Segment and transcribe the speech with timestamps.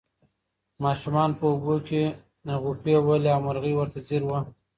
[0.83, 2.03] ماشومانو په اوبو کې
[2.63, 4.39] غوپې وهلې او مرغۍ ورته ځیر وه.